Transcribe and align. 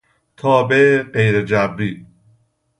تابع 0.37 1.03
غیر 1.13 1.41
جبری 1.45 2.05